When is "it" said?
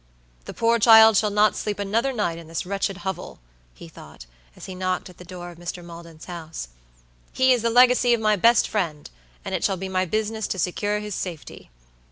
9.53-9.63